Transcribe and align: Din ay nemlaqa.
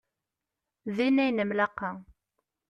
Din 0.95 1.21
ay 1.23 1.31
nemlaqa. 1.31 1.89